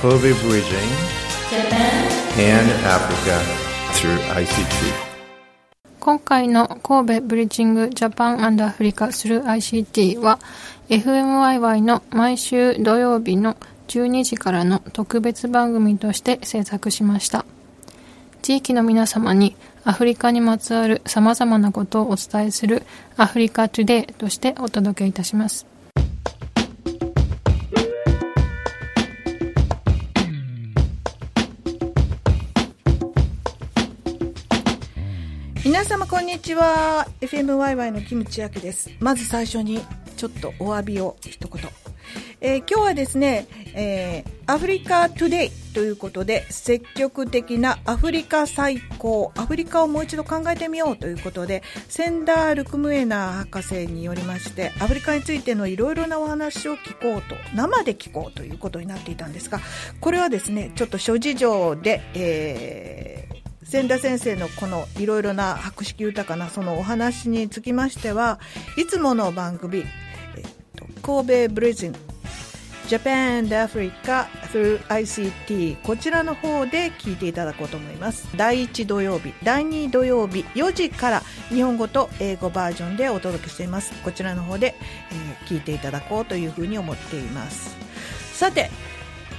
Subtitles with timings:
[0.00, 0.90] Kobe Bridging
[2.38, 3.40] and Africa
[3.94, 4.92] through ICT
[5.98, 10.38] 今回の神戸ブリッジングジャパンアフリカスルー ICT は
[10.88, 13.56] FMYY の毎週土曜日の
[13.88, 17.44] 12時からの特別番組として制作しました。
[18.42, 22.84] 地域の皆様にアフリカにまつわる様々なことをお伝えする
[23.16, 25.67] アフリカトゥデイとしてお届けいたします。
[35.88, 37.08] 様こんにちは。
[37.22, 38.90] FMYY のキムチヤケです。
[39.00, 39.80] まず最初に
[40.18, 41.62] ちょっとお詫びを一言、
[42.42, 59.58] えー、今日はですね、えー、アフリカトゥデイということで積極的なアフリカ最高アフリカをもう一度考えてみようということでセンダー・ルクムエナー博士によりましてアフリカについてのいろいろなお話を聞こうと生で聞こうということになっていたんですが
[60.00, 63.27] これはですねちょっと諸事情で、えー
[63.70, 68.40] 千田先生のこのいろいろな博識豊かなそのお話につきましては
[68.78, 69.84] いつもの番組、
[70.36, 71.92] えっと、神戸ブレジン
[72.88, 78.26] Japan and Africa through ICT こちらの方で聞いていただこうと思います。
[78.34, 83.92] 第1土曜日第2土曜日4時から日本語と英語バージョンでお届けしています。
[84.02, 84.74] こちらの方で、
[85.12, 87.76] えー、聞いていただこうというふうに思っています。
[88.32, 88.70] さて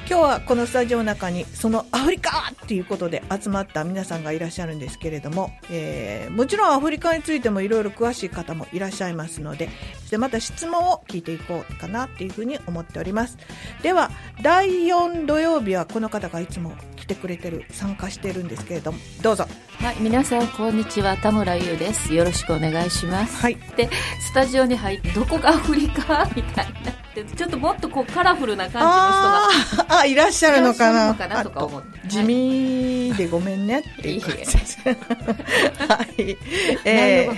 [0.10, 9.70] 今日はこのスタジオの中にそのアフリカっていうことで集まった皆さんがいらっしゃるんですけれども、えー、もちろんアフリカについてもいろいろ詳しい方もいらっしゃいますので
[10.10, 13.38] でまた質問を聞いていこうかなっていうふうに思っております。
[13.84, 14.10] では
[14.42, 19.46] 第4土曜日はこの方がいつも来てくれてる参加してるんですけれどもどうぞ。
[19.78, 21.18] はい皆さんこんにちは。
[21.18, 22.16] 田村優です。
[22.16, 23.44] よろしくお願いします。
[23.44, 23.58] はい。
[23.78, 23.88] で
[24.20, 26.26] スタジオに入ってどこがアフリカ？
[26.36, 31.16] みたいなってちょっともっとこうカラフルな感じの人があいらっしゃるのかな。
[31.16, 32.08] かなとか思って。
[32.08, 34.44] 地味でごめんねっていう感じ。
[34.44, 36.38] はい、
[36.86, 37.33] えー、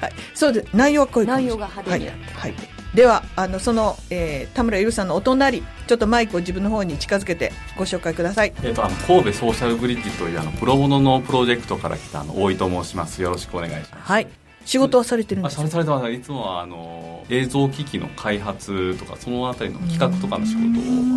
[0.00, 0.68] はい、そうです。
[0.74, 2.54] 内容は濃い内容が派手にはい、はい、
[2.94, 13.22] ではあのその、えー、田村優さんのお隣ちょっとマイクを自分の方に近づけてご紹介ください、えーと、あの神戸ソーシャルブリッジというあのプロボノのプロジェクトから来たあの大井と申します。
[13.22, 14.12] よろしくお願いします。
[14.12, 14.28] はい
[14.66, 15.66] 仕事はされてるんですか？
[15.68, 16.10] されてます。
[16.10, 20.64] いつもはあの映像機器の開発とかそのあたりの企画とかの仕事を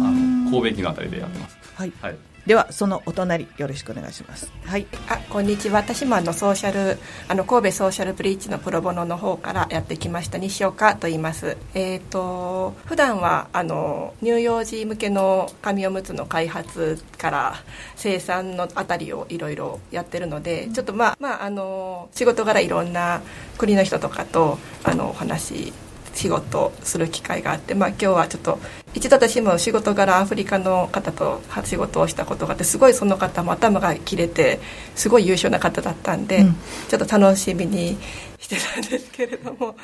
[0.08, 1.58] あの神戸駅のあたりでやってます。
[1.76, 2.16] はい、はい
[2.50, 4.52] ではそのお隣よろしくお願いします。
[4.66, 4.88] はい。
[5.08, 5.82] あこんにちは。
[5.82, 10.40] 私もあのソーシャルあの神戸ソーシャルブリッジのプロボノの方からやってきました。
[10.40, 11.58] 西岡と言います。
[11.76, 17.56] えっ、ー、と普段はあの乳幼児向けの紙おむつの開発から
[17.96, 23.22] 生産のあたりをいろいろやってるのでちょっとまあまああの仕事柄いろんな
[23.60, 25.72] 国の人とかとあのお話
[26.14, 28.59] 仕事する機会があって、まあ、今日はちょっと
[28.94, 34.59] 一度私も仕事柄アフリカの方と仕事をしたことがあってすごいその方も頭が切れて
[34.96, 36.56] すごい優秀な方だったんで、うん、
[36.88, 37.98] ちょっと楽しみに
[38.40, 39.75] してたんですけれども、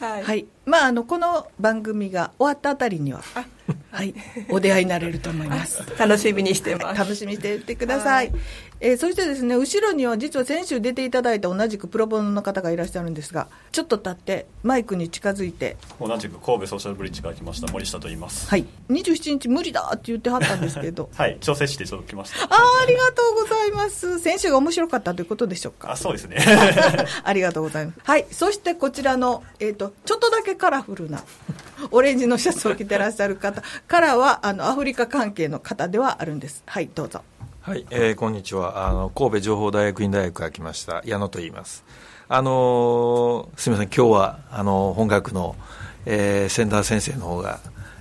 [0.00, 3.22] はい、はい、まああのこの番組が終わったあたりには
[3.90, 4.14] はい、
[4.50, 5.82] お出会いになれると思います。
[5.96, 6.98] 楽しみにしてます。
[6.98, 8.26] 楽しみにしていってください。
[8.28, 8.40] はい、
[8.84, 15.78] えー、そしてですね、後ろには実は先週出ていただいた同じくプロボノの方がいらっしゃるんですが、ちょっと立ってマイクに近づいて。
[15.98, 18.46] 同じく神戸ソーシャルブリッジから来ました森下と言います。
[18.46, 18.66] はい。
[18.90, 21.08] 27日無理だって言ってはったんですけど。
[21.16, 22.44] はい、調整してちょっと来ました。
[22.44, 24.20] ああ、ありがとうございます。
[24.20, 25.90] 先週が面白かったということでしょうか？
[25.90, 26.36] あ、そうですね。
[27.24, 28.00] ありがとうございます。
[28.02, 28.26] はい。
[28.30, 31.24] そしてこちらの、えっ、ー、と、ちょっとだけカラフルな、
[31.90, 36.62] オレンジのシャツを着てらっしゃる方からは、あの、アフリカ関係の方ではあるんです。
[36.66, 37.22] はい、どうぞ。
[37.64, 38.86] はい、えー、こんにちは。
[38.86, 41.82] あの、神戸情報大学院大学から来ました、矢野と言います。
[42.28, 45.56] あのー、すみません、今日は、あの、本学の、
[46.04, 47.60] えー、センター先生の方が、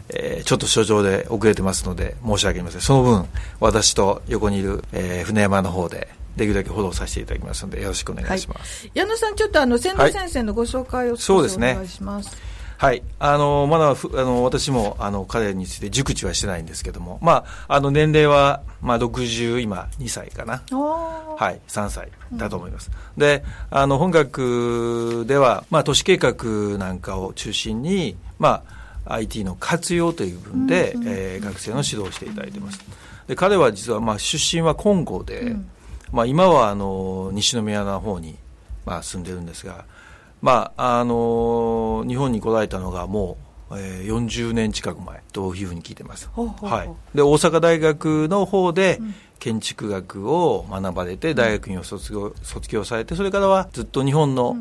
[0.10, 2.82] えー、ちょっと所長で遅れてますので申し訳ありません。
[2.82, 3.26] その分
[3.62, 12.36] 私と横にいる、えー、船山の方でできるだけフォローさせていただきますのでよろしくお願いします、はい、矢野さんちょっとあの千田先生のご紹介を少しお願いします、
[12.84, 13.96] はい、あのまだあ
[14.26, 28.66] の私もあの彼について熟知はしてないんですけども、まあ、あの年齢は、まあ、60今2歳かな、はい、3歳だと思います、うん、であの本学では、まあ、都市計画なんかを中心に、ま
[29.06, 32.82] あ、IT の活用という部分で、うん、えー、学生の指導をしていただいています。
[33.30, 35.70] で彼は実は、まあ、出身は金剛で、うん、
[36.12, 38.36] まあ、今はあの西宮の方に、
[38.86, 39.86] まあ、住んでるんですが
[40.44, 43.38] まああの日本に来られたのがも
[43.72, 46.30] う、えー、40年近く前というふうに聞いてます。
[46.36, 49.00] はい、で大阪大学の方で、
[49.40, 54.56] 建築学を学ばれて大学院を卒業卒業されてそれからはずっと日本の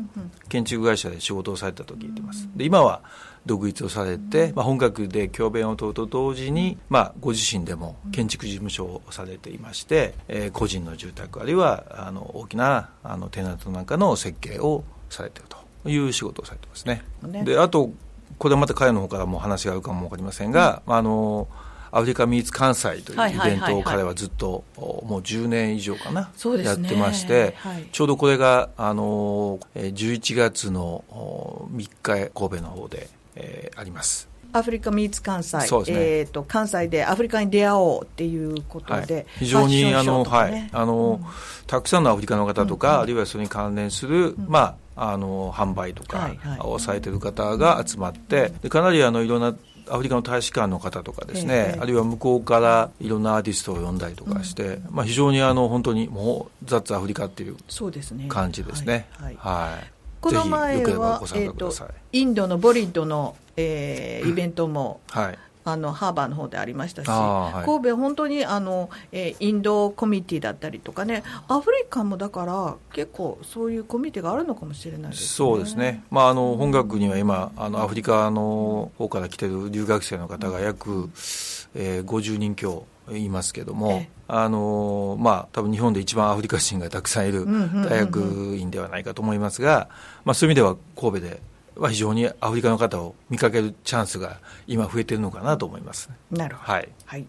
[0.49, 2.49] 建築会社で仕事をされたと聞いてます。
[2.55, 3.01] で今は
[3.45, 17.03] 独立をされて、まあ、本学で教鞭を執ると同時に、まあ、ご自身でも建築事務所をされていまして、えー、個人の住宅あるいはあの大きなあのテナントなんかの設計をされているという仕事をされてますね。
[17.23, 17.43] ね。
[17.43, 17.91] であと
[18.37, 21.47] これはまた彼の方からも話があるかも分かりませんが、うん、あの
[21.91, 31.03] アフリカミーツ関西というイベントを彼はずっともう10年以上かな、ね、やってまして、はい、ちょうどこれがあの11月の
[31.71, 34.32] 3日神戸の方で、えー、あります。
[34.53, 41.27] アフリカミーツ関西、ね、えーと、関西でアフリカに出会おうっていうことで、はい、非常にあの、はい、あの、うん、
[41.67, 46.29] たくさんのアフリカの方とか、うんあるいはそれに関連する、うん、まあ、あの販売とか
[46.59, 49.55] をされてる方が集まって、でかなりあのいろんな
[49.89, 57.57] アフリカの大使館の方とかですね、ええ、あるいは向こうからいろんなアーティストを呼んだりとかして、うん、まあ、非常にあの本当にもうザッツアフリカっていう
[58.29, 58.83] 感じですね。
[58.83, 59.07] すね。
[59.11, 59.91] はい、はい、
[60.21, 61.73] この前は、えーと、
[62.11, 65.39] インドのボリッドの、えー、 イベントも、はい。
[65.65, 81.09] あのハーバーの方でありましたし、はい、神戸、本当にあの、えー、インドコミュニティだったりとかね、アフリカもだから、結構そういうコミュニティがあるのかもしれないです、ね、そうですね、まあ、あの本学には今、あのアフリカの方から来てる留学生の方が約、
[81.75, 87.45] えー、50人強いますけども、あのまあ多分日本で一番アフリカ人がたくさんいる
[87.89, 89.89] 大学院ではないかと思いますが、
[90.23, 91.41] まあ、そういう意味では神戸で
[91.75, 96.09] は非常にアフリカの方を見かけるチャンスが今増えているのかなと思います。
[96.31, 96.73] なるほど。
[96.73, 96.89] はい。
[97.05, 97.25] はい。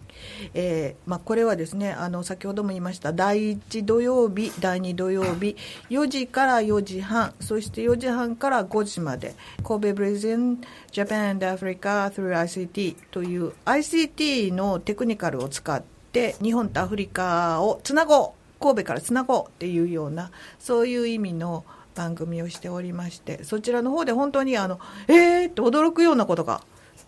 [0.54, 5.56] えー、まあこれはですね、あの先ほども言いました第1土曜日、第2土曜日、
[5.90, 10.58] 4時から4時半、そして4時半から5時まで、神戸ブレゼン
[10.92, 15.82] Japan and Africa through ICT という ICT のテクニカルを使っ
[16.12, 18.30] て日本とアフリカをつなごう、
[18.60, 21.64] 神戸からつなごうっていうようなそういう意味の
[21.94, 26.62] 番組をしておりましてそちらの方で本当にあのえーって驚くようなことが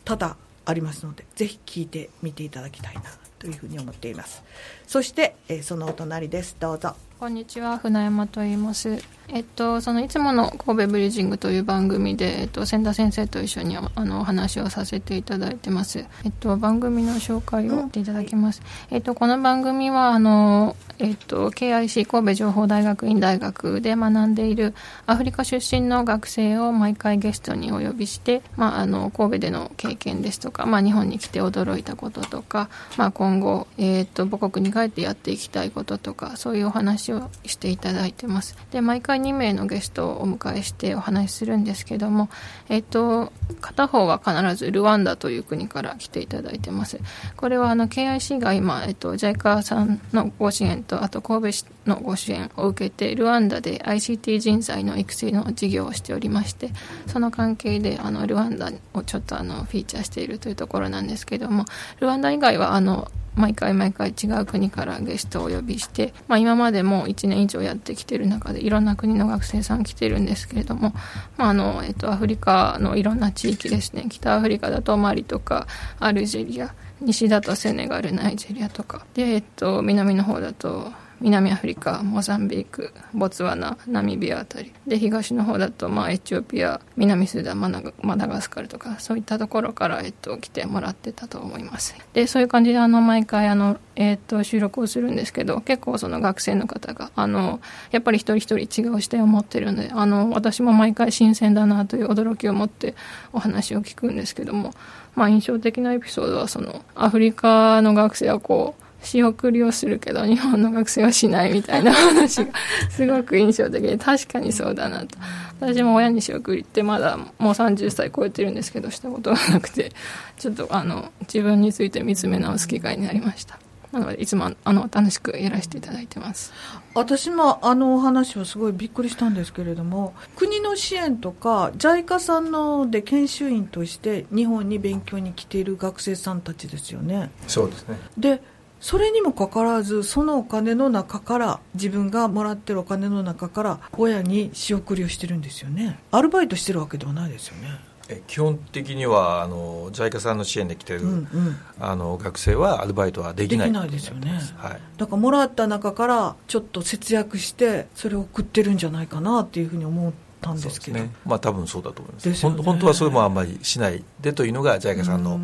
[0.04, 3.02] 多々ありますのでぜひ聞いてみていただきたいな
[3.38, 4.42] というふうに思っています。
[4.86, 6.56] そして、えー、そのお隣です。
[6.60, 6.94] どうぞ。
[7.18, 7.78] こんにちは。
[7.78, 9.02] 船山と言います。
[9.28, 16.06] えっと、そのいつもの神戸ブリージングという番組で、えっと、千田先生と一緒にあのお話をさせていただいてます。
[16.24, 18.62] えっと、番組の紹介をしていただきます。
[18.90, 24.74] えっと、この番組は、あの、えっと、KIC 神戸情報大学院大学で学んでいる
[25.06, 38.56] アフリカ出身の学生を毎回ゲストにお呼びして、まあ、あの、神戸での経験ですとか、まあ、日本に来て驚いたこととか、まあ、今後、えっと、母国に帰ってやっていきたいこととか、そういうお話をしていただいてます。
[38.70, 42.28] で、毎回2名のゲストをお迎えしてお話しするんですけども、
[42.69, 43.32] えっ、と、
[43.62, 47.00] 片方は必ずルワンダという国から来ていただいてます。
[47.37, 56.70] これはあの KIC が今、えっ、と、JICA さんのご支援と、あと神戸市のご支援を受けて、ルワンダで ICT 人材の育成の事業をしておりまして、
[57.06, 61.64] その関係であのルワンダをちょっとあのフィーチャーしているというところなんですけども、
[62.00, 70.92] ルワンダ以外はあの毎回毎回違う国からゲストをお呼びして、まあ、今までも1年以上やってきてる中でいろんな国の学生さん来てるんですけれども、
[71.36, 74.06] まああのえっと、アフリカのいろんな地域ですね。
[74.08, 75.66] 北アフリカだとマリとか
[76.00, 79.04] アルジェリア西だとセネガルナイジェリアとか。
[79.14, 84.72] で、えっと、南の方だと南アフリカ、モザンビーク、ボツワナ、ナミビアあたり。
[84.86, 91.96] で、東の方だと、まあ、エチオピア、南スーダン、マダガスカルとか、そういったところから、えっと、来てもらってたと思います。
[92.12, 97.60] で、そういう感じで、あの、毎回、あの、えっと、収録をするんですけど、結構その学生の方が、あの、
[97.91, 102.94] やっぱり一人一人違う視点を持ってるので、あの、私も毎回新鮮だなという驚きを持って
[103.32, 104.74] お話を聞くんですけども、
[105.14, 112.53] まあ、印象的なエピソードは、その、アフリカの学生はこう、仕送りをするけど日本の学生はしないみたいな話が
[112.91, 115.19] すごく印象的で確かにそうだなと。
[115.60, 119.93] 私も親に仕送りってまだもう30歳超えてるんですけどしたことがなくて
[120.39, 123.58] ちょっとあの自分について見つめ直す機会になりました。
[123.93, 126.53] なのでいつもあの楽しくやらせていただいてます。
[126.94, 137.31] 私もあのお話はすごいびっくりしたんですけれども国の支援とか JICA さんので研修員として日本に勉強に来ている学生さんたちですよね。
[137.46, 137.98] そうですね。
[138.19, 138.43] で
[138.80, 145.98] それにもかかわらずそのお金の中から自分がもらってるお金の中から親に仕送りをしてるんですよね。
[146.10, 147.96] アルバイトしてるわけではないですよね。
[148.28, 153.68] 基本的にはあの JICA さんの支援で来てる、うんうん、あの学生はアルバイトはできない。
[153.68, 160.98] できないですよね、はい、だからもらった中からちょっと節約してそれを送ってるんじゃないかなっていうふうに思ったんですけど。
[160.98, 161.10] ね。
[161.24, 165.40] まあ多分そうだと思います、ね、本当はそれもあんまりしないでというのが JICA さんの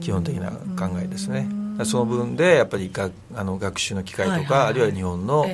[0.00, 1.46] 基本的な考えですね
[1.84, 5.46] その分でやっぱりがあの学習の機会とか、あるいは日本の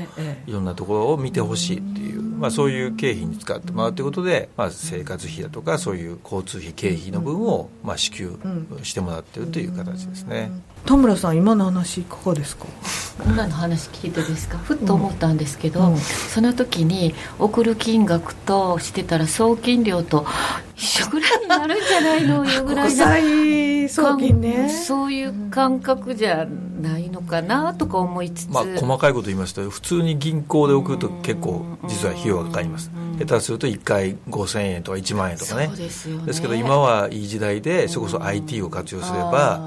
[0.46, 8.36] いろんなところを見てほしいっていう、ままあ、そういう経費に使ってもらうということで、まあ、生活費だとかそういう交通費経費の分を、まあ、支給
[8.82, 10.50] してもらっているという形ですね。
[10.86, 12.66] 田村さん今の話いかがですか？
[13.26, 14.58] 今の話聞いてですか？
[14.58, 20.26] ふっと思ったんですけど、うん、その時に送る金額としてたら送金料と
[20.76, 24.68] 一緒ぐらいになるんじゃないのいうぐらいな送金ね。
[24.68, 35.68] そういう感覚じゃないのかなとか思いつつ、まあ、細かいこと言いますと普通に銀行で送ると結構実は費用がかかります下手すると1回5000円とか1万円とかね。
[35.68, 36.24] ですね。
[36.26, 39.60] ですけど今はいい時代でそれこそ IT を活用すれば、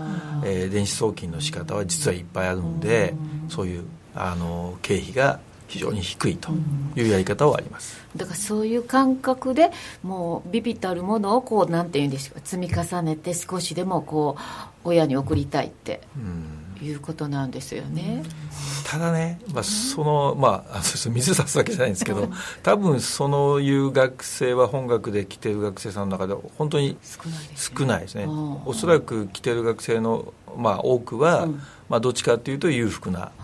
[0.44, 3.14] えー、電子送金の仕方は実はいっぱいあるんで
[3.50, 3.86] そういう
[4.16, 6.52] あの経費が非常に低いと
[6.96, 14.42] いうやり方はあります、だからそういう感覚でもうビビたるものをこうなんていうんでしょう積み重ねて少しでもこう
[14.86, 18.24] 親に送りたいって、うんいうことなんですよね。
[18.86, 22.30] ただね、まあ、その、まあ、水差すわけじゃないんですけど、
[22.64, 27.30] 多分そういう学生は本学で来てる学生さんの中で本当に少
[27.86, 28.24] ないですね。
[28.24, 33.42] すねおそらく来てる学生の、まあ、多くは、うん、まあ、どっちかというと裕福なと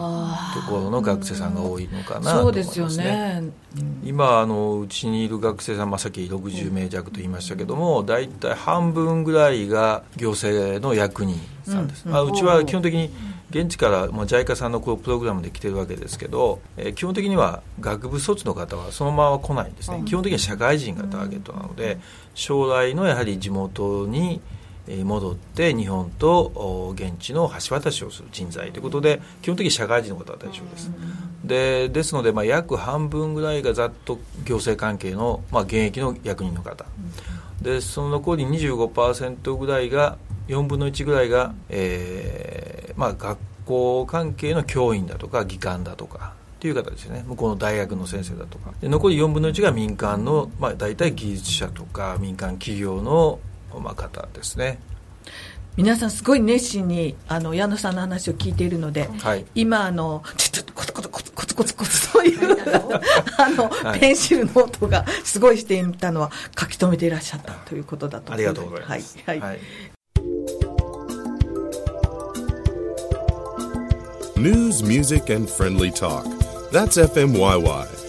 [0.70, 3.06] ころの学生さんが多いのかなと思いますね。
[3.06, 3.52] ね。
[4.04, 12.12] 今あのうちにいる学生さん、まあ、さっき60名弱と言いましたけども大体半分ぐらいが行政の役人さんです、うん。
[12.12, 13.10] まあ、うちは基本的に
[13.50, 22.00] 現地からもう JICA さんのこうプログラムで来てるわけですけど、えー、基本的には学部卒の方はそのまま来ないんですね、基本的には社会人がターゲットなので
[22.34, 24.42] 将来のやはり地元に
[24.88, 30.92] 戻って日本と現地の橋渡しをする人材ということで基本的に社会人の方は対象です。
[31.44, 36.86] でですので、まあ、約半分ぐらいがざっと行政関係の、まあ、現役の役人の方。
[37.62, 47.24] でその残り25%ぐらいが4分の1ぐらいが、えーまあ、学校関係の教員だとか技官だとかっていう方ですよね。
[47.28, 48.74] 向こうの大学の先生だとか。
[48.82, 54.80] で残り4分の1が民間の、まあ、大体技術者とか民間企業の、まあ、方ですね
[55.76, 62.58] 皆さんすごい熱心にあの矢野さんの話を聞いているので、はい、今あのちょっとコツコツコツコツコツコツそういう
[63.40, 69.18] あの、はい、ペンシルノートがすごいしていたのは書き留めていらっしゃったということだとありがとうございます。
[69.26, 69.60] はい、はい
[74.36, 76.26] News, music, and friendly talk.
[76.72, 78.03] That's FMYY.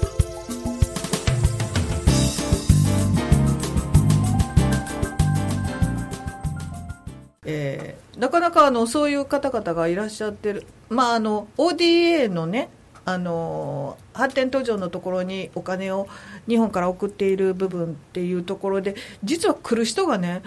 [8.25, 12.71] なかなかあのそういう方々がいらっしゃってる、まあ、あの ODA のね
[13.04, 16.09] あの発展途上のところにお金を
[16.49, 20.40] 日本から送っている部分っていうところで実は来る人がね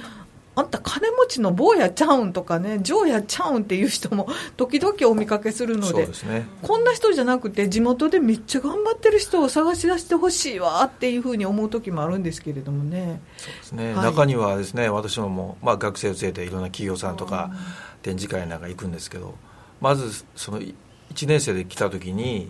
[0.58, 13.22] あんた金持ちの坊やちゃうんとかね、嬢やちゃうんっていう人も 時々お見かけするので、でね、こんな人じゃなくて、地元でめっちゃ頑張ってる人を探し出してほしいわっていうふうに思う時もあるんですけれどもね。
[13.38, 17.52] そうですね、はい、中にはですね、私ももう、まあ、学生を連れていろんな企業さんとか、
[18.02, 19.36] 展示会なんか行くんですけど、
[19.80, 20.74] まずその1
[21.28, 22.50] 年生で来た時に、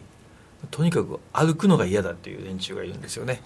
[0.72, 3.42] とにかく歩くのが嫌だっていう連中がいるんですよね。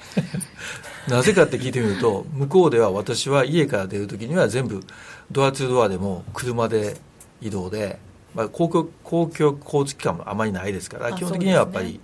[1.08, 4.84] なぜかって聞いてみると向こうでは私は家から出る時には全部
[5.32, 6.98] ドアツードアでも車で
[7.42, 8.00] 移動で、
[8.34, 12.00] まあ、公共公共交通機関もあまりないですから基本的にはやっぱり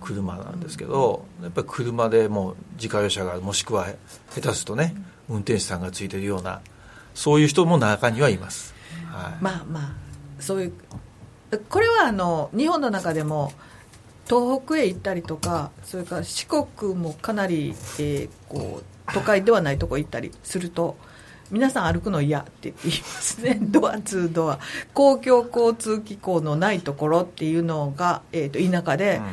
[0.00, 3.88] 車なんですけど、やっぱり車でもう自家用車がもしくは
[4.34, 4.94] 下手するとね
[5.28, 6.60] 運転手さんがついてるような
[7.14, 8.74] そういう人も中にはいます、
[9.06, 9.92] はい、まあまあ
[10.38, 10.72] そういう
[11.68, 13.52] これはあの日本の中でも
[14.30, 20.96] 東北へ行ったりとかそれから四国もかなり、えー、こう都会ではないとこ行ったりすると
[21.50, 23.58] 皆さん歩くの嫌って言いますね。
[23.60, 24.60] ドアツードア。
[24.94, 29.24] 公共交通機構のないところっていうのが、えー、と田舎で、うん、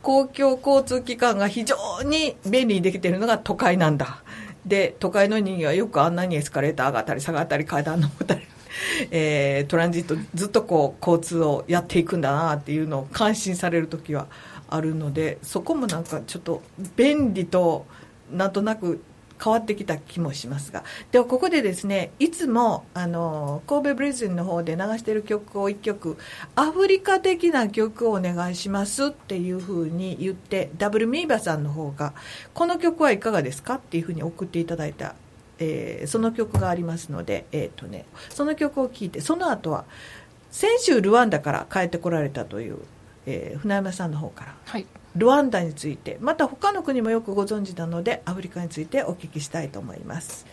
[0.00, 1.76] 公共交通機関が非常
[2.06, 4.22] に便利にできているのが都会なんだ。
[4.64, 8.46] で都会の人間はよくあんなにエスカレーター上がったり下がったり階段登ったり
[9.10, 14.26] えー、トランジットずっとこう交通をやっていくんだなっていうのを感心される時は
[14.68, 16.62] あるのでそこもなんかちょっと
[16.96, 17.86] 便利と
[18.30, 19.00] なんとなく
[19.42, 20.82] 変わってきた気もしますが。
[21.12, 26.18] ではここでですねいつもあの神戸ブリズンの方で流している曲を1曲
[26.56, 32.14] アフリカ的な曲をお願いしますっていうふうに言ってダブルミーバさんの方が
[32.52, 35.14] この曲はいかがですかっていうふうに送っていただいた
[35.58, 39.84] えー、その曲がありますので、えーとね、その曲を聴いてその後は
[40.50, 42.78] 先週ルワンダから帰ってこられたという、
[43.26, 44.86] えー、船山さんの方から、はい、
[45.16, 50.46] ルワンダについてまた他の国もよくご存知なのでアフリカについてお聞きしたいと思います。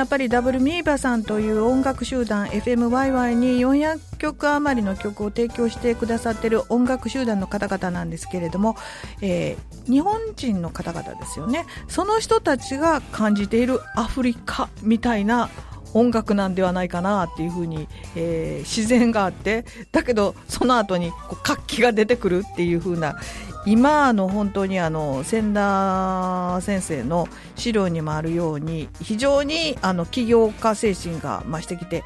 [0.00, 8.76] やっぱりダブルミーバさんという音楽集団 FMYY に400曲余りの曲を提供してくださっている音楽集団の方々なんですけれども、
[9.20, 11.66] えー、日本人の方々ですよね。
[11.86, 15.50] その人たちが感じているアフリカみたいな
[15.92, 23.18] 音楽なんではないかなっていうふうに、えー、自然があってだけどその後にこう活気が出てくるっていうふうな
[23.66, 32.02] 今の本当にあの千田先生の資料にもあるように非常にあの起業家精神が増してきて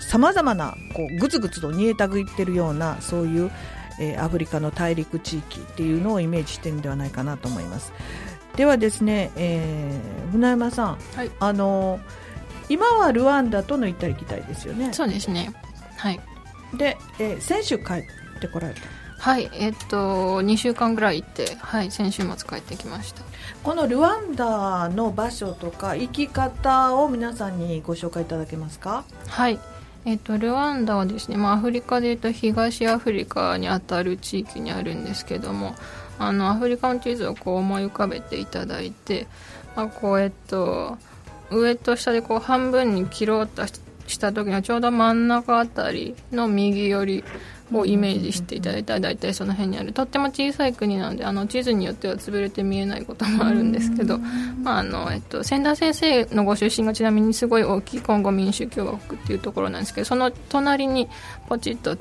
[0.00, 3.50] さまざまなこうぐつぐつと煮えたぐいってるようなそういう、
[4.00, 7.92] えー、アフリカの大陸地域っていうのをイメージしてるんではないかなと思います。
[8.56, 12.00] ではですね、えー、船山さん、はい、あの
[12.68, 14.92] 今はルワンダとの行ったり来たりですよね。
[14.92, 15.52] そうですね。
[15.96, 16.20] はい。
[16.76, 18.04] で、えー、先週帰っ
[18.40, 18.80] てこられた
[19.18, 23.22] はいえっと2週間ぐらい行ってはい先週末帰ってきました。
[23.62, 29.04] このルワンダの場所とか生き方を皆さんにご紹介いただけますか？
[29.26, 29.58] はい
[30.04, 35.74] えっと、ルワンダはですね、まあ、アフリカでいうと東アフリカにあたる地域にあるんですけども
[36.18, 39.26] あのアフリカの地図をこう思い浮かべていただいて、
[39.76, 40.96] まあ、こうえっと
[41.50, 47.24] 上と下でこう半分に切ろうとした時のちょうど真ん中あたりの右寄り
[47.72, 49.92] をイメージしていただいたら大体その辺にある。
[49.92, 54.18] とっても小さい国なのであの地図によっては潰れて見えないこともあるんですけど、
[54.62, 61.08] まああのえっと、千田先生のご出身がちなみにすごい大きいコンゴ民主共和国っていうところなんですけどその隣に
[61.48, 61.96] ポチッと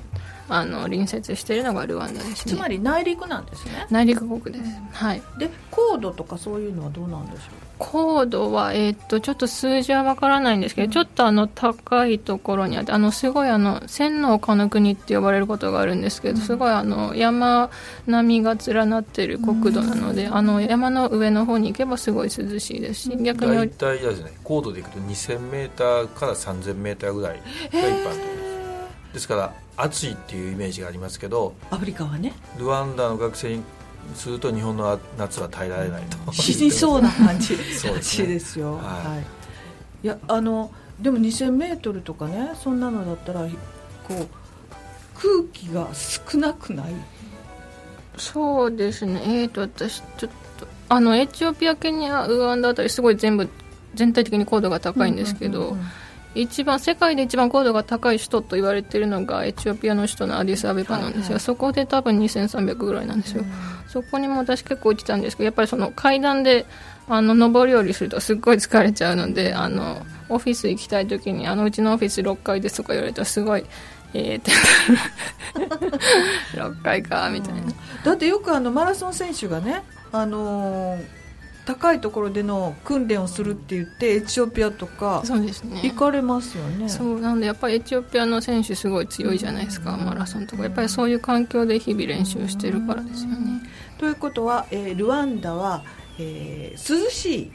[0.50, 2.54] あの隣接しているのがルワンダですね。
[2.54, 3.86] つまり内陸なんですね。
[3.90, 5.22] 内陸国です、はい。
[5.38, 7.67] で高度とかそういうのはどうなんでしょう？
[7.80, 17.70] 高度は、えー、っとちょっと数字はわからないんですけど、うん、ちょっとあの高いところにあってあのすごいあの千の丘の国って呼ばれることがあるんですけど、うん、すごいあの山
[18.06, 28.48] 並みが連なっている国土なので、うん、あの山の上の方に行けばすごい涼しいですし逆に大体ですね高度でいくと2000メーターから3000メーターぐらいが一般的です。
[29.14, 32.34] ですから暑いっていうイメージがありますけどアフリカはね。
[32.58, 33.64] ルワンダの学生に
[34.16, 36.32] すると日本の夏は耐えられないと。
[36.32, 37.58] 死にそうな感じ。
[37.58, 39.24] らしいですよ、はい、はい、
[40.04, 43.42] いやあのでも2000メートルとかねそんなのだったら
[44.08, 44.28] こう
[45.14, 46.94] 空気が少なくない？
[48.18, 49.22] そうですね。
[49.26, 53.50] えーと私ちょっとあのエチオピアケニアウガンダあたりすごい全部
[53.94, 55.88] 全体的に高度が高いんですけど、うんうんうんうん
[56.36, 63.50] 一番世界で一番高度が高い首都と言われているのがエチオピアの首都のアディスアベバなんですが、はいはい、そこで多分2300ぐらいなんですよ、うん、
[63.90, 66.66] そこにも私結構行ってたんですけどやっぱりその階段で
[67.10, 73.66] あの上り下りするとすっごい疲れちゃうのであのオフィス行きたい時にあのうちのオフィス6階ですとか言われたらすごい
[74.14, 74.52] えーって
[76.58, 77.62] 6 階かみたいな、
[78.04, 81.17] だってよくあのマラソン選手がねあのー
[81.68, 85.82] 高いところでの訓練をするって言ってエチオピアとかそうですね。
[85.84, 86.88] 行かれますよね。
[86.88, 90.64] そうなんでやっぱりエチオピアの選手すごい強いじゃないですか、マラソンとか。
[90.64, 93.64] やっぱりそういう環境で日々練習してるからですよね。
[93.98, 95.84] ということは、えー、ルワンダは、
[96.18, 97.52] えー、涼しい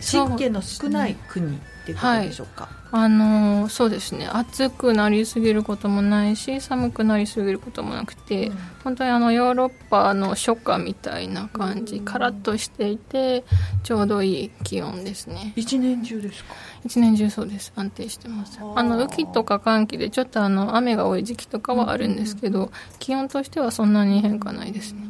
[0.00, 4.28] 湿気の少ない国、ていうことでしょうか、はい、あのそうですね。
[4.30, 13.44] 暑くなりすぎることもないし寒くなりすぎることもなくて、うん、本当にあのヨーロッパの初夏みたいな感じ、うん、カラッとしていて
[13.82, 15.52] ちょうどいい気温ですね。
[15.56, 16.54] 一年中ですか？
[16.84, 17.72] 一年中そうです。
[17.74, 18.58] 安定してます。
[18.60, 18.82] あ。
[18.82, 25.08] の雨季とか寒気でちょっとあの雨が多い時期とかはあるんですけど、うん、気温としてはそんなに変化ないですね、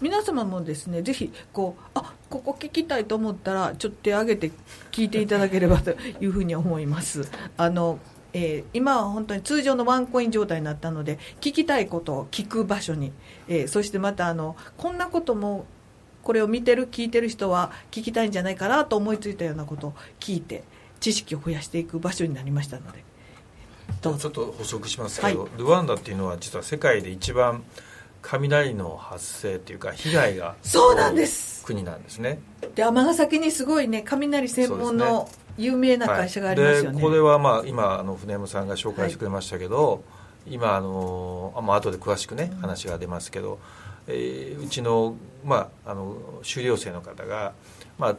[0.00, 4.52] 皆様もですねぜひこうあここ聞きたいと思ったらちょっと手挙げて
[4.92, 7.30] 聞いていただければというふうに思います。
[7.56, 7.98] あの
[8.34, 13.10] えー、今は本当に通常のワンコイン状態になったので聞きたいことを聞く場所に、
[13.48, 15.64] えー、そしてまたあのこんなことも
[16.22, 20.62] これを見てる聞いてる人は聞きたいんじゃないかなと思いついたようなことを聞いて
[21.00, 23.02] 知識を増やしていく場所になりましたので。
[24.02, 27.64] ちょっと補足しますけど、はい、ルワンダっていうのは実は世界で一番
[28.30, 31.64] 雷の発生っていうか被害がそうなんです。
[31.64, 32.38] 国なんですね。
[32.74, 39.96] で尼崎にすごいね雷専門の有名な会社がありますよね、はい、これはまあ今あの船山さんが紹介してくれましたけど、は
[40.46, 43.58] い、今あのあ、まあ後で詳しくね話が出ますけど、
[44.06, 47.54] えー、うちの,、まあ、あの修了生の方が、
[47.98, 48.16] まあ、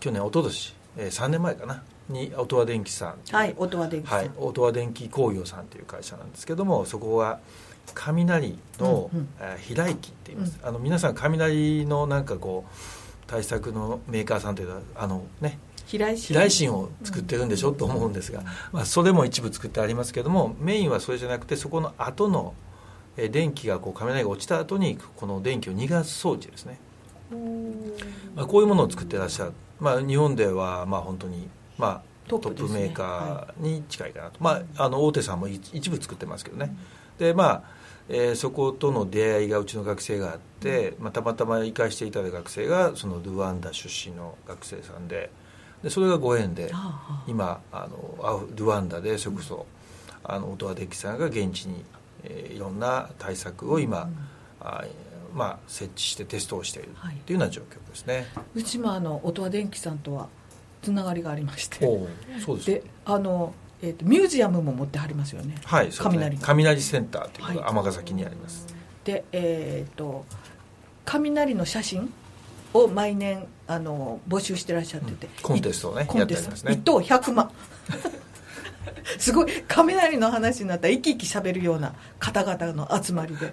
[0.00, 7.40] 去年一昨年、えー、3年前かなに音羽電機さんはい音羽電機はい、音羽電機工業さんという会社なんですけどもそこは
[7.94, 12.72] 雷の、うんうん、飛来機って言います、うん、あの皆さん雷のなんかこう
[13.26, 16.16] 対策のメーカーさんというのはあのね飛来
[16.50, 22.54] 神を作ってるんでしょ、うん、と思うんですが、まあ、それも一部作ってありますけどもメインはそれじゃなくてそこの後の
[23.16, 26.78] え電気がこう雷が落ちた後にこの電気を逃がす装置ですね、
[28.34, 36.74] まあ、こういうものを作ってらっしゃっまあ、日本ではまあ本当に、まあ、トップ,、メーカーに近いかなと、まあ、あの大手さんも一一部作ってますけどね、
[37.18, 37.62] でまあ
[38.08, 45.30] えーそことの出会いがうちの学生があって、まあ、たまたま行かしていただいた学生がそのルワンダ出身の学生さんで
[45.82, 46.72] でそれがご縁で
[47.26, 49.66] 今あのアフルワンダでそれこそ
[50.24, 51.84] あの音羽デッキさんが現地に、
[52.24, 54.10] えーいろんな対策を今、
[54.60, 54.84] あ
[55.34, 57.16] まあ、設置してテストをしているはい。
[57.26, 58.26] というような状況ですね。
[58.54, 60.28] うちもあの音羽電機さんとは
[60.82, 61.86] つながりがありまして。
[62.44, 65.56] そうですであの、えー、とミュージアムも持ってはりますよね。
[65.64, 66.38] はい、そうですね。
[66.42, 67.56] 雷雷センターというのはい。
[67.74, 68.66] が尼崎にあります、
[69.04, 70.24] でえっ、と
[71.04, 72.12] 雷の写真
[72.72, 76.72] を毎年あの募集してらっしゃってて、コンテストをねコンテスト、やってありますね。
[76.72, 77.50] 1等100万。
[79.18, 83.52] すごい雷の話になったら生き生きしゃべるような方々の集まりで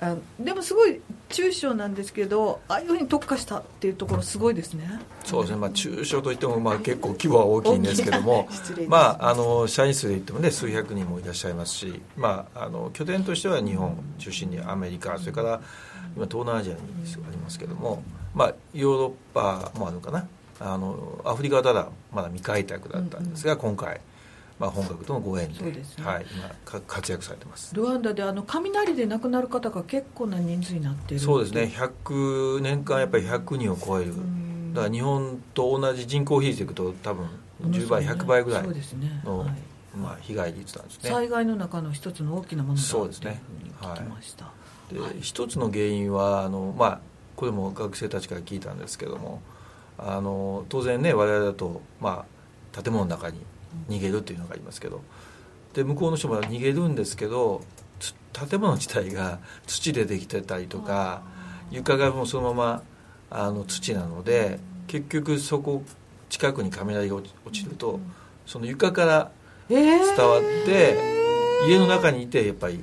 [0.00, 4.88] あでもすごい中小なんですけどああいうふうに特化したっていうところすごいですね。
[5.24, 8.48] そうですね、まあ、中小といってもまあ結構規模は大きいんですけども
[8.88, 15.60] まあ、あの社員数で言ってもね数百人もいらっしゃいますし、まあ、あの拠点としては日本中心にアメリカそれから
[16.16, 18.02] 今東南アジアにありますけども、
[18.34, 20.26] まあ、ヨーロッパもあるかな。
[20.62, 24.00] あのアフリカはただまだ未開拓だったんですが、今回、
[24.60, 26.04] まあ、本格とのご縁でそうですね。
[26.04, 27.74] はい、今か活躍されてます。
[27.74, 31.72] ルワンダであの雷で亡くなる方が結構な人数になってるそうですね。
[31.74, 34.12] 100年間やっぱり100人を超える。
[34.74, 37.26] だから日本と同じ人口比率でいくと多分
[37.62, 39.48] 10倍100倍ぐらいそうですね、の、はい。
[39.96, 41.10] まあ、被害率なんですね。
[41.10, 44.52] 災害の中の一つの大きなものだそうですねというふうに聞きました、
[44.92, 47.00] で一つの原因はあの、まあ、
[47.34, 49.40] これも学生たちから聞いたんですけども
[49.98, 52.24] あの当然ね我々だと、ま
[52.74, 53.38] あ、建物の中に
[53.88, 55.02] 逃げるっていうのがありますけど。
[55.74, 57.62] で向こうの人も逃げるんですけど
[57.98, 61.22] つ建物自体が土でできてたりとか
[61.70, 62.82] 床がもうそのま
[63.30, 65.84] まあの土なので結局そこ
[66.28, 68.00] 近くに雷が落ちると
[68.46, 69.30] その床から
[69.68, 70.96] えー伝わって
[71.68, 72.82] 家の中にいてやっぱり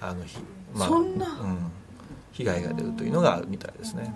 [0.00, 0.38] あのひ、
[0.74, 1.26] そんな。
[1.26, 1.70] うん、
[2.32, 4.14] 被害が出るというのがあるみたいですね。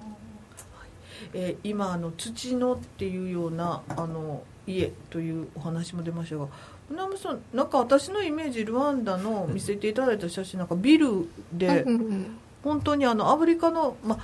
[1.35, 6.47] えー今あの土のっていうようなあの家というお話も出ましたが
[6.89, 11.85] 船山さんなんか私のイメージルワンダの見せていただいた写真なんかビルで
[12.63, 14.19] 本当にあのアフリカの、まあ、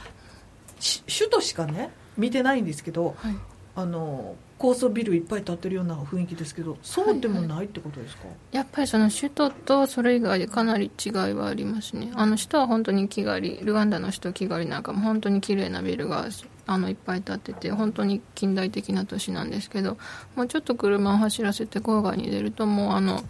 [0.81, 3.37] し首都しかね見てないんですけどはい。
[3.77, 12.11] あの高層ビルいっぱい建ってるような雰囲気ですけどそうでもないってことですか、やっぱりその首都とそれ以外でかなり違いはありますね。
[12.15, 16.27] あの首都は本当にキガリルワンダの首都キガリなんかも本当に綺麗なビルが
[16.67, 19.97] あのいっぱい建ってて本当に近代的な都市なんですけど
[20.35, 23.23] もうちょっと車を走らせて郊外に出るともうあの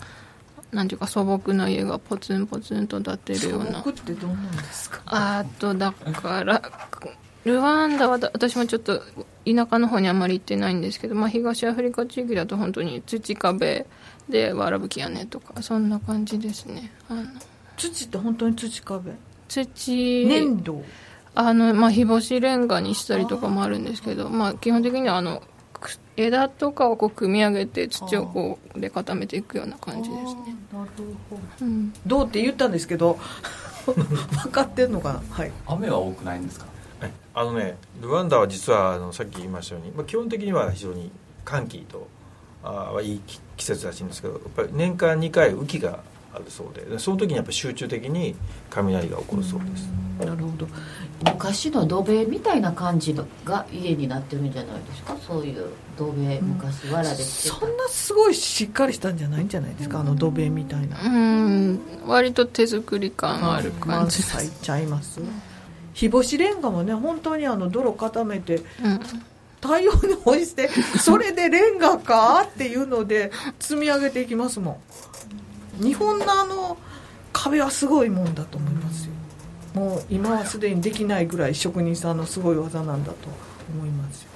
[0.73, 3.83] なんていうか素朴な家がポツンポツンと建ってるような。
[3.85, 5.03] 僕ってどうなんですか？
[5.07, 6.63] あとだから
[7.49, 9.01] ルワンダはだ私もちょっと
[9.45, 13.87] 田舎の方にあまり行ってないんですけど、まあ、東アフリカ地域だと本当に土壁
[14.29, 16.93] でわらぶき屋根とかそんな感じですね。
[17.09, 17.25] あの
[17.77, 19.13] 土って本当に土壁？
[19.49, 20.83] 土粘土？
[21.35, 25.43] あの、まあ、日干しレンガにしたりとかもあるんですけどまあ、基本的にはあの
[25.81, 30.91] く枝とかをこう組み上げて土をこうで固めていくような感じですね、なる
[31.31, 31.65] ほど。
[31.65, 33.17] うん、どうって言ったんですけど
[33.87, 35.23] 分かってんのかな？
[35.31, 35.53] はい。
[35.67, 36.65] 雨は多くないんですか？
[36.67, 36.78] はい
[37.35, 41.11] あのねルワンダは実はあのさっき言いましたように、まあ、基本的には非常に
[41.45, 42.09] 寒気と
[42.65, 46.01] あーはいい季季節らしいんですけどやっぱり年間2回雨季が
[46.35, 48.35] あるそうででその時にやっぱり集中的に
[48.71, 49.89] 雷が起こるそうです。
[50.19, 50.67] なるほど。
[51.25, 55.17] 昔の土塀みたいな感じのが家になってるんじゃないですか？
[55.25, 57.57] そういう土塀昔わらでしてた。
[57.57, 60.01] そんなすごいしっかりしたんじゃないんじゃないですか？
[60.01, 61.01] あの土塀みたいな。
[61.01, 61.81] うん。
[62.07, 64.17] 割と手作り感ある感じ。
[64.19, 65.21] です、満載ちゃいます
[65.99, 69.01] 日干しレンガもね本当にあの泥固めてうん。
[69.61, 70.69] 太陽に干して
[71.01, 74.81] それでレンガかっていうので積み上げていきますも
[75.81, 75.83] ん。
[75.83, 76.77] 日本のあの
[77.33, 79.13] 壁はすごいもんだと思いますよ。
[79.75, 83.17] もう今はすでにできないぐらい職人さんのすごい技なんだと
[83.75, 84.29] 思いますよ。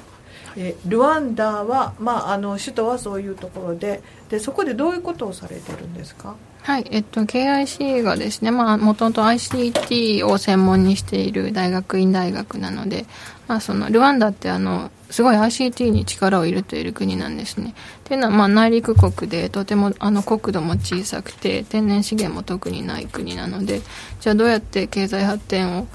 [0.57, 6.35] えルワンダは、まあ、あの首都はそういうところででそこでどういうことをされてるんですか？
[6.63, 13.05] はい、えっと、KIC がですね、まあ、もともと ICT を専門にしている大学院大学なので、
[13.49, 17.71] まあ、その、ルワンダってあの、すごい ICT に力を入れている国なんですね。
[17.71, 23.83] っていうのは、まあ、内陸国で、とても、あの、国土も小さくて、天然資源も特にない国なので、
[24.21, 25.89] じゃあどうやって経済発展を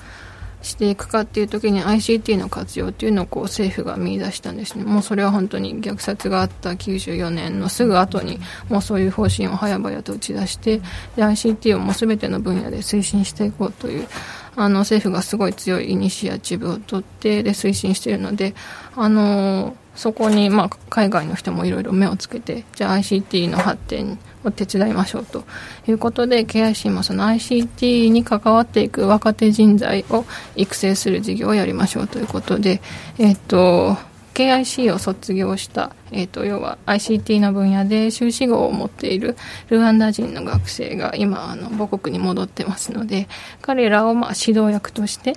[0.62, 4.84] していくかっていう時に ICT の活用っていうのをこう政府が見出したんですね。
[4.84, 8.40] もうそれは本当に虐殺があった94年のすぐ後に
[8.70, 10.78] もうそういう方針を早々と打ち出して
[11.16, 14.08] で ICT をもう全ての分野で推進していこうという
[14.56, 18.56] あの政府がすごい強いイニシアチブを取ってで推進しているので
[18.96, 25.44] あのそこにまあ海外の人もいろいろ目をつけてじゃあ ICT の発展を手伝いましょうと
[25.88, 30.24] いうことで KIC もその ICT に関わっていく若手人材を
[30.56, 32.80] 育成する事業をやりましょうということで、
[33.18, 33.98] えっと
[34.36, 39.36] KIC を卒業した、えーと、要は ICT の分野で修士号を持っている
[39.70, 43.28] ルワンダ人の学生が今あの母国に戻ってますので
[43.64, 45.34] 彼らをまあ指導役として、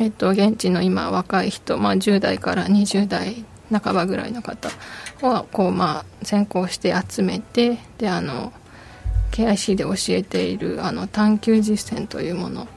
[0.00, 4.70] えーと、現地の今若い人、まあ、10代から20代半ばぐらいの方
[5.22, 8.52] をこう、まあ、先行して集めてであの
[9.32, 12.68] KIC で教えているあの探究実践というもの。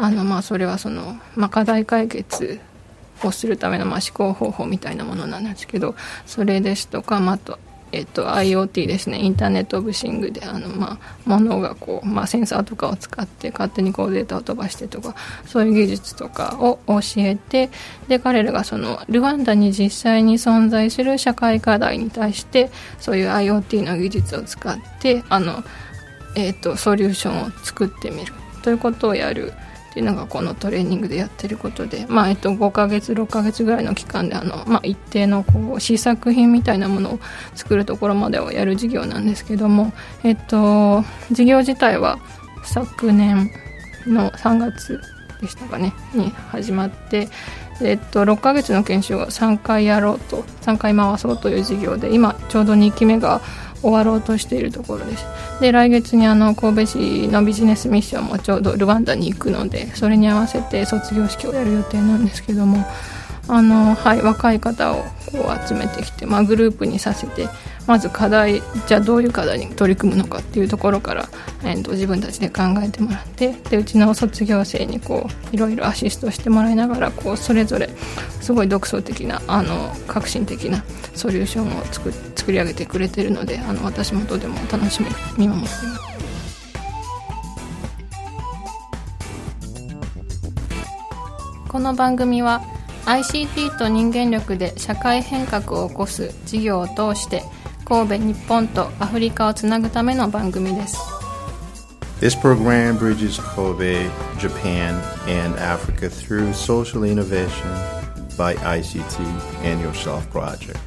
[0.00, 2.60] あのまあそれはその、まあ、課題解決
[3.24, 7.58] をするためのまあ思考方法みたいなものなんですけどそれですとか、まあ、あと
[7.92, 9.18] えっと、IoT ですね。
[9.18, 15.14] インターネット・オブ・シングであの、まあ、物がこう、まあ、センサーとかを使って勝手にこうデータを飛ばしてとか
[15.46, 17.70] そういう技術とかを教えて
[18.08, 25.62] で彼らがそのルワンダに実際に存在する社会課題に対してそういう IoT の技術を使ってあの、
[26.36, 28.32] えっと、ソリューションを作ってみる。
[28.62, 29.52] ということをやる
[29.98, 37.20] っていうのがこのトレーニングでやってることで、まあえっと、5ヶ月6ヶ月ぐらいの期間であの、まあ、一定のこう試作品みたいなものを
[37.56, 42.20] 作るところまでをやる事業なんですけども、えっと、事業自体は
[42.62, 43.50] 昨年
[44.06, 45.00] の3月
[45.40, 47.28] でしたかねに始まって
[47.80, 53.40] えっと、6ヶ月の研修を3回やろうと3回回そうという事業で今ちょうど2期目が
[53.80, 55.24] 終わろうとしているところです。
[55.60, 62.84] で来月にあの神戸市のビジネスミッションもちょうどルワンダに行くのでそれに合わせて卒業式をやる予定なんですけども
[63.48, 67.48] あの、はい、若い方をこう集めてきて、まあ、グループにさせて
[67.88, 71.26] まず課題じゃあどういう課題に取り組むのかっていうところから、
[71.64, 77.88] えーと、自分たちで考えてもらってでうちの卒業生にこういろいろアシストしてもらいながらこうそれぞれ
[78.42, 86.08] すごい独創的なあの革新的なソリューションを作作り上げてくれてるのであの私もとても楽しみに見守っています。
[91.68, 92.62] この番組は
[93.06, 97.42] ICT と人間力で社会変革を起こす事業を通して
[97.87, 100.97] 神戸日本とアフリカをつなぐための番組です
[102.19, 104.95] This program bridges Kobe, Japan,
[105.27, 107.69] and Africa through social innovation
[108.37, 109.19] by ICT
[109.63, 110.79] and Yourself Project.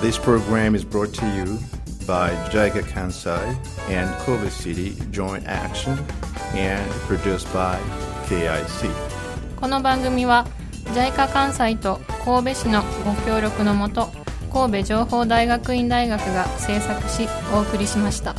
[0.00, 1.58] This program is brought to you
[2.06, 3.56] by JICA Kansai
[3.88, 5.98] and Kobe City Joint Action
[6.54, 7.78] and produced by
[8.26, 8.90] KIC
[9.60, 10.46] この番組は
[10.93, 14.09] JICA 関西と神戸市のご協力のもと
[14.53, 18.35] 神戸情報大学院大学が制作しお送りしました。